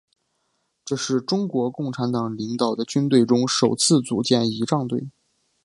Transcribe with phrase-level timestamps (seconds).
[0.83, 5.09] 这是中国共产党领导的军队中首次组建仪仗队。